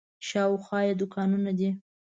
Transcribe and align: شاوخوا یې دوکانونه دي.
شاوخوا 0.27 0.79
یې 0.87 0.93
دوکانونه 1.01 1.51
دي. 1.59 1.69